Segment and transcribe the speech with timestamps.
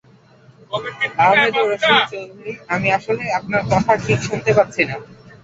[1.21, 4.95] আহমেদুর রশীদ চৌধুরী আমি আসলে আপনার কথা ঠিক শুনতে পাচ্ছি না।